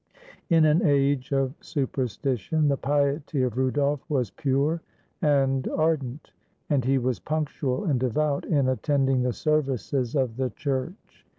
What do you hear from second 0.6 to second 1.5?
an age